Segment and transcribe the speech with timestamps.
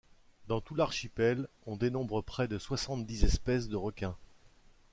[0.47, 4.17] Dans tout l'archipel, on dénombre près de soixante-dix espèces de requins.